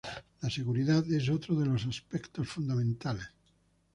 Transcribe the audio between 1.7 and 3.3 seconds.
aspectos fundamentales.